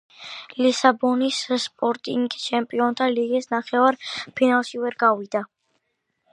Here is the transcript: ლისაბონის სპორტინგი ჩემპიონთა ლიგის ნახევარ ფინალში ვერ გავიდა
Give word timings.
ლისაბონის 0.65 1.41
სპორტინგი 1.65 2.41
ჩემპიონთა 2.45 3.11
ლიგის 3.19 3.51
ნახევარ 3.59 4.01
ფინალში 4.41 4.85
ვერ 4.87 4.99
გავიდა 5.07 5.47